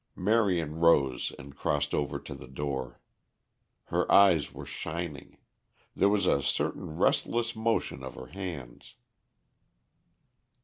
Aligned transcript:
Marion 0.15 0.79
rose 0.79 1.31
and 1.37 1.55
crossed 1.55 1.93
over 1.93 2.17
to 2.17 2.33
the 2.33 2.47
door. 2.47 2.99
Her 3.89 4.11
eyes 4.11 4.51
were 4.51 4.65
shining. 4.65 5.37
There 5.95 6.09
was 6.09 6.25
a 6.25 6.41
certain 6.41 6.95
restless 6.97 7.55
motion 7.55 8.01
of 8.03 8.15
her 8.15 8.25
hands. 8.33 8.95